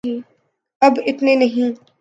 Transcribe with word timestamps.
اب 0.81 0.93
اتنے 1.05 1.35
نہیں۔ 1.35 1.81